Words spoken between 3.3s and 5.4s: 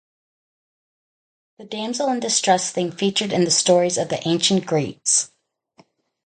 in the stories of the ancient Greeks.